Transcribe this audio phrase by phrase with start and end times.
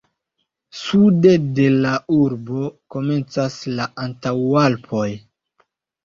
[0.77, 2.63] Sude de la urbo
[2.95, 5.05] komencas la Antaŭalpoj.